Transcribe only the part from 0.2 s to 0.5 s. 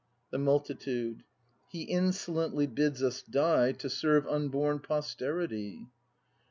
The